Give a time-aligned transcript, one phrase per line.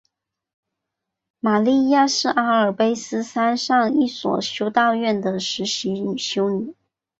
[1.39, 6.73] 玛莉亚是阿尔卑斯山上一所修道院的实习修女。